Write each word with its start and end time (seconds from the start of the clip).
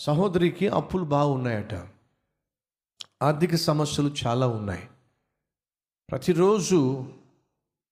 సహోదరికి 0.00 0.68
అప్పులు 0.68 1.04
బాగున్నాయట. 1.04 1.74
ఆర్థిక 3.22 3.54
సమస్యలు 3.54 4.14
చాలా 4.26 4.46
ఉన్నాయి. 4.46 4.88
ప్రతిరోజు 6.10 7.04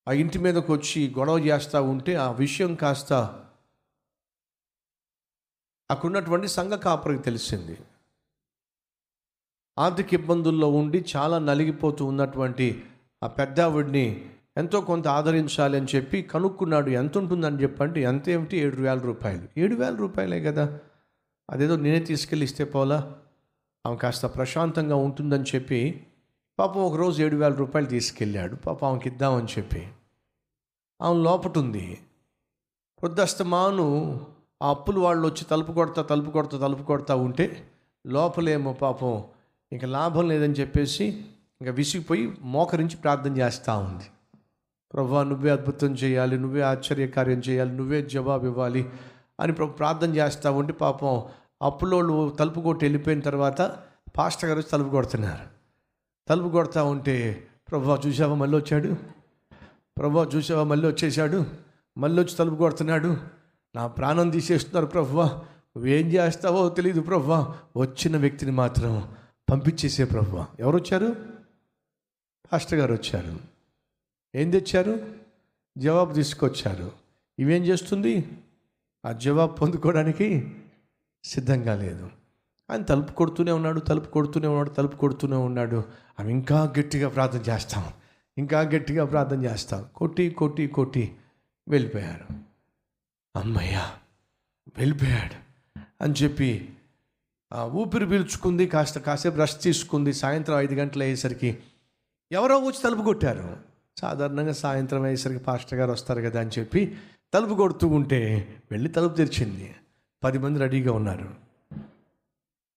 ఆ 0.08 0.12
ఇంటి 0.12 0.38
మీదకి 0.38 0.72
వచ్చి 0.72 1.14
గొడవ 1.18 1.38
చేస్తూ 1.38 1.82
ఉంటే 1.82 2.14
ఆ 2.14 2.30
విషయం 2.30 2.74
కాస్త 2.74 3.12
అక్కడున్నటువంటి 5.90 6.48
సంఘ 6.48 6.72
కాపరికి 6.72 7.22
తెలిసింది. 7.22 7.78
ఆర్థిక 9.78 10.14
ఇబ్బందుల్లో 10.14 10.70
ఉండి 10.70 11.04
చాలా 11.16 11.38
నలిగిపోతూ 11.38 12.04
ఉన్నటువంటి 12.04 12.86
ఆ 13.22 13.26
పెద్దావిడిని 13.26 14.34
ఎంతో 14.56 14.80
కొంత 14.80 15.08
ఆదరించాలి 15.08 15.78
అని 15.78 15.86
చెప్పి 15.96 16.22
కనుక్కున్నాడు. 16.22 16.90
ఎంత 16.90 17.18
ఉంటుందని 17.18 17.62
చెప్పండి 17.62 18.02
ఎంత 18.02 18.28
ఏమిటి 18.28 18.56
ఏడు 18.56 18.76
వేల 18.76 18.98
రూపాయలు. 18.98 19.48
ఏడు 19.60 19.74
వేల 19.74 19.94
రూపాయలే 19.94 20.40
కదా. 20.40 20.78
అదేదో 21.50 21.76
నేనే 21.76 22.00
తీసుకెళ్ళి 22.00 22.44
ఇస్తే 22.44 22.64
పోలా? 22.64 23.12
ఆమె 23.86 23.96
కాస్త 23.96 24.26
ప్రశాంతంగా 24.26 24.96
ఉంటుందని 24.96 25.44
చెప్పి 25.44 26.06
పాపం 26.58 26.80
ఒకరోజు 26.80 27.22
ఏడు 27.22 27.36
వేల 27.36 27.54
రూపాయలు 27.54 27.88
తీసుకెళ్ళాడు. 27.88 28.56
పాపం 28.56 28.88
ఆమెకి 28.88 29.08
ఇద్దామని 29.08 29.46
చెప్పి. 29.46 29.88
ఆమె 31.02 31.22
లోపటుంది. 31.22 32.00
వృద్ధస్తమాను 33.02 34.20
ఆ 34.62 34.70
అప్పులు 34.70 35.00
వాళ్ళు 35.00 35.28
వచ్చి 35.28 35.44
తలుపు 35.44 35.72
కొడతా 35.72 36.02
తలుపు 36.02 36.30
కొడతా 36.30 36.58
తలుపు 36.58 36.82
కొడతా 36.82 37.14
ఉంటే 37.14 37.70
లోపలేమో 38.06 38.72
పాపం 38.72 39.24
ఇంకా 39.72 39.86
లాభం 39.86 40.28
లేదని 40.28 40.52
చెప్పేసి 40.52 41.04
ఇంకా 41.60 41.70
విసిగిపోయి 41.70 42.34
మోకరించి 42.40 42.96
ప్రార్థన 42.96 43.36
చేస్తూ 43.36 43.78
ఉంది. 43.78 44.04
ప్రభా 44.92 45.22
నువ్వే 45.22 45.50
అద్భుతం 45.50 45.94
చేయాలి 45.94 46.38
నువ్వే 46.38 46.60
ఆశ్చర్యకార్యం 46.60 47.38
చేయాలి 47.38 47.72
నువ్వే 47.72 48.02
జవాబు 48.02 48.46
ఇవ్వాలి. 48.46 48.88
అని 49.40 49.52
ప్రార్థన 49.52 50.16
చేస్తూ 50.16 50.52
ఉంటే 50.52 50.72
పాపం 50.72 51.22
అప్పులోళ్ళు 51.62 52.36
తలుపు 52.38 52.60
కొట్టి 52.60 52.84
వెళ్ళిపోయిన 52.84 53.20
తర్వాత 53.20 53.78
పాస్టర్ 54.16 54.48
గారు 54.48 54.58
వచ్చి 54.58 54.70
తలుపు 54.70 54.88
కొడుతున్నారు. 54.88 55.44
తలుపు 56.28 56.48
కొడతా 56.48 56.82
ఉంటే 56.82 57.46
ప్రభా 57.70 58.00
చూసావా 58.06 58.34
మళ్ళీ 58.34 58.58
వచ్చాడు. 58.58 58.96
ప్రభా 59.98 60.24
చూసావా 60.34 60.64
మళ్ళీ 60.64 60.88
వచ్చేసాడు 60.88 61.46
మళ్ళీ 61.98 62.22
వచ్చి 62.22 62.36
తలుపు 62.36 62.54
కొడుతున్నాడు. 62.54 63.16
నా 63.74 63.86
ప్రాణం 63.86 64.30
తీసేస్తున్నారు 64.30 64.86
ప్రభువా 64.86 65.24
నువ్వేం 65.24 66.06
చేస్తావో 66.06 66.68
తెలియదు 66.68 67.00
ప్రభువా 67.00 67.54
వచ్చిన 67.76 68.16
వ్యక్తిని 68.16 68.52
మాత్రం 68.52 69.14
పంపించేసే 69.50 70.04
ప్రభువా 70.04 70.46
ఎవరు 70.60 70.76
వచ్చారు? 70.76 71.16
పాస్టర్ 72.52 72.78
గారు 72.78 72.92
వచ్చారు. 72.92 73.38
ఏం 74.34 74.50
తెచ్చారు? 74.50 75.12
జవాబు 75.78 76.14
తీసుకొచ్చారు. 76.14 76.92
ఇవేం 77.38 77.62
చేస్తుంది? 77.62 78.28
ఆ 79.04 79.12
జవాబు 79.12 79.52
పొందుకోవడానికి 79.52 80.56
సిద్ధంగా 81.24 81.74
లేదు. 81.76 82.10
ఆయన 82.70 82.82
తలుపు 82.82 83.12
కొడుతూనే 83.12 83.52
ఉన్నాడు 83.52 83.80
తలుపు 83.80 84.10
కొడుతూనే 84.10 84.46
ఉన్నాడు 84.46 84.70
తలుపు 84.70 84.96
కొడుతూనే 84.96 85.36
ఉన్నాడు. 85.36 85.84
అవి 86.18 86.32
ఇంకా 86.32 86.72
గట్టిగా 86.78 87.08
ప్రార్థన 87.08 87.52
చేస్తాం. 87.52 87.84
ఇంకా 88.38 88.60
గట్టిగా 88.60 89.04
ప్రార్థన 89.04 89.44
చేస్తాం. 89.44 89.86
కొట్టి 89.96 90.30
కొట్టి 90.30 90.66
కొట్టి 90.66 91.16
వెళ్ళిపోయారు 91.68 92.34
అమ్మయ్యా 93.38 93.92
వెళ్ళిపోయాడు 94.78 95.36
అని 96.04 96.12
చెప్పి 96.12 96.68
ఊపిరి 97.64 98.06
పీల్చుకుంది 98.06 98.66
కాస్త 98.66 98.98
కాసేపు 98.98 99.36
రెస్ట్ 99.36 99.62
తీసుకుంది. 99.62 100.12
సాయంత్రం 100.12 100.58
ఐదు 100.58 100.74
గంటలు 100.74 101.02
అయ్యేసరికి 101.02 101.58
ఎవరో 102.32 102.58
వచ్చి 102.58 102.82
తలుపు 102.84 103.02
కొట్టారు. 103.02 103.56
సాధారణంగా 103.98 104.52
సాయంత్రం 104.52 105.02
అయ్యేసరికి 105.02 105.44
పాస్టర్ 105.44 105.78
గారు 105.78 105.92
వస్తారు 105.92 106.20
కదా 106.20 106.40
అని 106.40 106.50
చెప్పి 106.58 106.96
తలుపు 107.34 107.54
కొడుతూ 107.54 107.88
ఉంటే 107.88 108.56
వెళ్ళి 108.70 108.88
తలుపు 108.88 109.14
తెరిచింది. 109.14 109.76
పది 110.24 110.38
మంది 110.38 110.58
రెడీగా 110.58 110.92
ఉన్నారు. 110.92 111.34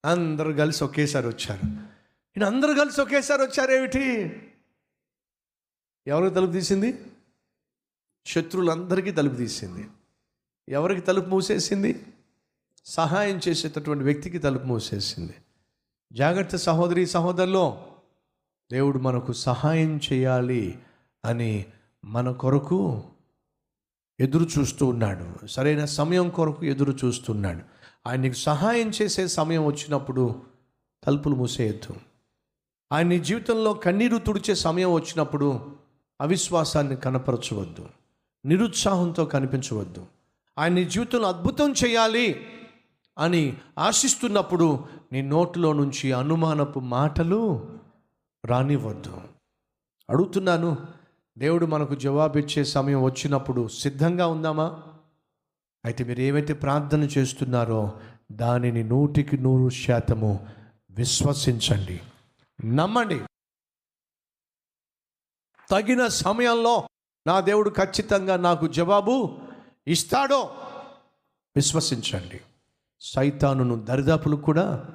అందరూ 0.06 0.54
కలిసి 0.54 0.84
ఒకేసారి 0.84 1.28
వచ్చారు. 1.28 1.66
ఈయన 2.38 2.44
అందరూ 2.44 2.74
కలిసి 2.74 3.02
ఒకేసారి 3.02 3.42
వచ్చారేమిటి? 3.42 4.22
ఎవరికి 6.08 6.36
తలుపు 6.36 6.52
తీసింది? 6.52 7.06
శత్రువులందరికీ 8.26 9.12
తలుపు 9.12 9.36
తీసింది. 9.36 9.90
ఎవరికి 10.70 11.02
తలుపు 11.02 11.30
మూసేసింది? 11.30 12.06
సహాయం 12.86 13.40
చేసేటటువంటి 13.48 14.04
వ్యక్తికి 14.04 14.40
తలుపు 14.40 14.66
మూసేసింది. 14.66 15.34
జాగ్రత్త 16.14 16.56
సహోదరి 16.56 17.06
సహోదరులో 17.06 17.88
దేవుడు 18.72 19.00
మనకు 19.00 19.34
సహాయం 19.34 20.00
చేయాలి 20.14 20.80
అని 21.26 21.66
మన 22.06 22.32
కొరకు 22.32 23.04
ఎదురు 24.22 24.48
చూస్తూ 24.60 24.86
ఉన్నాడు. 24.86 25.48
సరైన 25.48 25.86
సమయం 25.86 26.30
కొరకు 26.30 26.66
ఎదురు 26.66 26.98
చూస్తున్నాడు. 27.06 27.60
ఆయన 28.10 28.20
నీకు 28.20 28.36
సహాయం 28.36 28.92
చేసే 29.02 29.28
సమయం 29.28 29.66
వచ్చినప్పుడు 29.66 30.42
తలుపులు 31.04 31.36
మూసేయద్దు. 31.36 31.96
ఆయన 32.92 33.08
నీ 33.08 33.20
జీవితంలో 33.20 33.74
కన్నీరు 33.74 34.18
తుడిచే 34.18 34.56
సమయం 34.56 34.94
వచ్చినప్పుడు 34.94 35.76
అవిశ్వాసాన్ని 36.22 36.96
కనపరచవద్దు. 36.96 37.90
నిరుత్సాహంతో 38.46 39.26
కనిపించవద్దు. 39.26 40.06
ఆయన 40.60 40.74
నీ 40.74 40.86
జీవితంలో 40.86 41.28
అద్భుతం 41.28 41.74
చేయాలి 41.86 42.46
అని 43.18 43.58
ఆశిస్తున్నప్పుడు 43.80 44.86
నీ 45.12 45.22
నోట్లో 45.22 45.74
నుంచి 45.74 46.12
అనుమానపు 46.12 46.80
మాటలు 46.80 47.70
రానివ్వద్దు. 48.46 49.18
అడుగుతున్నాను 50.10 51.01
దేవుడు 51.38 51.66
మనకు 51.66 51.96
జవాబిచ్చే 51.96 52.64
సమయం 52.64 53.04
వచ్చినప్పుడు 53.04 53.68
సిద్ధంగా 53.68 54.28
ఉందామా? 54.28 54.84
అయితే 55.86 56.04
మీరు 56.04 56.22
ఏమైతే 56.22 56.54
ప్రార్థన 56.54 57.04
చేస్తున్నారో 57.04 58.00
దానిని 58.32 58.84
నూటికి 58.84 59.38
నూరు 59.38 59.70
శాతము 59.74 60.48
విశ్వసించండి. 60.92 62.02
నమ్మండి. 62.66 63.22
తగిన 65.72 66.08
సమయంలో 66.08 66.88
నా 67.28 67.40
దేవుడు 67.40 67.70
ఖచ్చితంగా 67.70 68.38
నాకు 68.38 68.68
జవాబు 68.68 69.40
ఇస్తాడో 69.88 70.42
విశ్వసించండి. 71.56 72.42
సైతానును 73.02 73.76
దరిదాపులు 73.76 74.36
కూడా 74.36 74.90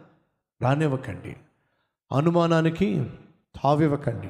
రానివ్వకండి. 0.63 1.37
అనుమానానికి 2.17 3.11
తావివ్వకండి. 3.63 4.29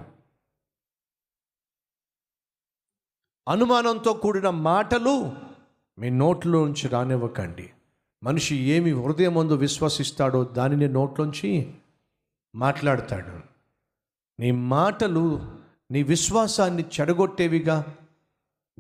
అనుమానంతో 3.49 4.13
కూడిన 4.13 4.51
మాటలు 4.51 5.33
మీ 5.99 6.11
నోట్లో 6.11 6.65
నుంచి 6.65 6.89
రానివ్వకండి. 6.89 7.71
మనిషి 8.23 8.57
ఏమి 8.57 8.91
హృదయం 8.91 9.35
ముందు 9.35 9.55
విశ్వసిస్తాడో 9.55 10.45
దానిని 10.45 10.89
నోట్లోంచి 10.89 11.75
మాట్లాడతాడు. 12.55 13.41
నీ 14.41 14.51
మాటలు 14.51 15.53
నీ 15.91 16.03
విశ్వాసాన్ని 16.03 16.85
చెడగొట్టేవిగా 17.01 17.97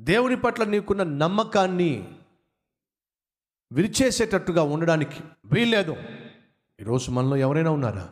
దేవుని 0.00 0.36
పట్ల 0.36 0.64
నీకున్న 0.64 1.02
నమ్మకాన్ని 1.02 2.14
విరిచేసేటట్టుగా 3.72 4.62
ఉండడానికి 4.62 5.20
వీల్లేదు. 5.44 5.96
ఈరోజు 6.80 7.10
మనలో 7.10 7.36
ఎవరైనా 7.36 7.70
ఉన్నారా? 7.70 8.08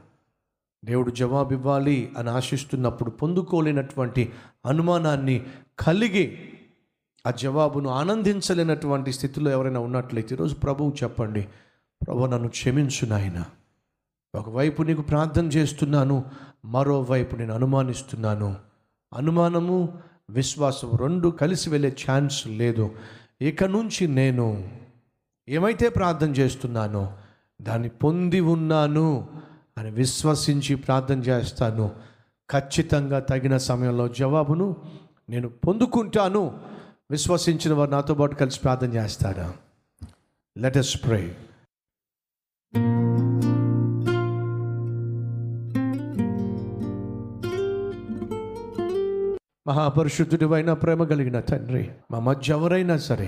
దేవుడు 0.84 1.10
జవాబు 1.10 1.52
ఇవ్వాలి 1.52 2.12
అని 2.18 2.30
ఆశిస్తున్నప్పుడు 2.30 3.10
పొందుకోలేనటువంటి 3.10 4.32
అనుమానాన్ని 4.66 5.46
కలిగి 5.78 6.38
ఆ 7.26 7.30
జవాబును 7.30 7.90
ఆనందించలేనటువంటి 7.90 9.12
స్థితిలో 9.12 9.50
ఎవరైనా 9.50 9.80
ఉన్నట్లయితే 9.80 10.34
ఈరోజు 10.34 10.54
ప్రభువు 10.54 10.94
చెప్పండి 11.02 11.48
ప్రభు 12.06 12.26
నన్ను 12.26 12.48
క్షమించు 12.48 13.06
నాయన. 13.06 13.44
ఒకవైపు 14.34 14.82
నీకు 14.82 15.02
ప్రార్థన 15.02 15.46
చేస్తున్నాను 15.46 16.24
మరోవైపు 16.64 17.36
నేను 17.36 17.54
అనుమానిస్తున్నాను. 17.54 18.56
అనుమానము 19.14 19.98
విశ్వాసం 20.30 20.90
రెండు 20.96 21.28
కలిసి 21.28 21.70
వెళ్ళే 21.70 21.96
ఛాన్స్ 22.10 22.48
లేదు. 22.48 22.94
ఇక 23.40 23.64
నుంచి 23.64 24.08
నేను 24.08 24.68
ఏమైతే 25.48 25.88
ప్రార్థన 25.88 26.30
చేస్తున్నానో 26.30 27.12
దాన్ని 27.62 27.88
పొంది 27.88 28.40
ఉన్నాను. 28.40 29.28
అని 29.84 29.92
విశ్వసించి 29.92 30.74
ప్రార్థన 30.74 31.18
చేస్తాను. 31.18 31.90
ఖచ్చితంగా 32.50 33.18
తగిన 33.20 33.56
సమయంలో 33.56 34.08
జవాబును 34.08 34.76
నేను 35.28 35.48
పొందుకుంటాను. 35.48 36.60
విశ్వసించిన 37.10 37.74
వారు 37.74 37.90
నాతో 37.90 38.14
పాటు 38.14 38.34
కలిసి 38.34 38.60
ప్రార్థన 38.60 38.92
చేస్తారా? 38.92 39.54
లెట్ 40.58 40.76
us 40.76 40.98
ప్రే 41.04 41.36
మహాపరిశుద్ధుడివైన 49.68 50.72
ప్రేమ 50.72 51.04
కలిగిన 51.04 51.40
తండ్రి 51.40 51.90
మా 52.10 52.18
మధ్య 52.18 52.52
ఎవరైనా 52.52 52.96
సరే 52.96 53.26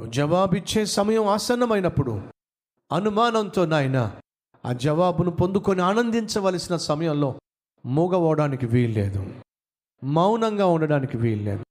నువ్వు 0.00 0.12
జవాబిచ్చే 0.12 0.86
సమయం 0.86 1.26
ఆసన్నమైనప్పుడు 1.26 2.22
అనుమానంతో 2.92 3.66
నాయన 3.66 4.16
ఆ 4.64 4.72
జవాబును 4.72 5.30
పొందుకొని 5.30 5.82
ఆనందించవలసిన 5.82 6.76
సమయంలో 6.76 7.40
మూగవడానికి 7.86 8.66
వీల్లేదు. 8.66 9.34
మౌనంగా 10.04 10.66
ఉండడానికి 10.66 11.16
వీల్లేదు. 11.16 11.64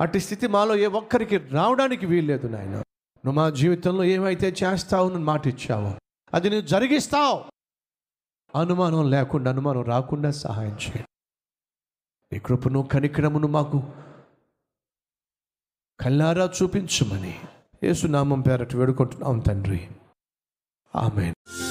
అట్టి 0.00 0.20
స్థితి 0.20 0.46
మాలో 0.46 0.76
ఏ 0.76 0.86
ఒక్కరికి 0.86 1.36
రావడానికి 1.36 2.06
వీల్లేదు 2.06 2.46
నాయన. 2.46 2.70
నువ్వు 2.70 3.32
మా 3.32 3.50
జీవితంలో 3.50 4.04
ఏమైతే 4.04 4.54
చేస్తావు 4.64 5.08
నువ్వు 5.08 5.24
మాట 5.24 5.46
ఇచ్చావు 5.46 5.94
అది 6.34 6.50
నువ్వు 6.50 6.66
జరిగిస్తావు. 6.66 7.44
అనుమానం 8.58 9.10
లేకుండా 9.10 9.50
అనుమానం 9.50 9.82
రాకుండా 9.82 10.30
సహాయం 10.30 10.74
చేయండి. 10.74 11.04
నీ 12.32 12.38
కృపను 12.38 12.82
కనికరమును 12.82 13.48
మాకు 13.48 13.82
కళ్ళారా 16.00 16.50
చూపించుమని 16.62 17.40
యేసునామం 17.84 18.40
పేరటి 18.40 18.76
వేడుకుంటున్నాం 18.76 19.38
తండ్రి. 19.38 19.88
ఆమెను. 20.94 21.63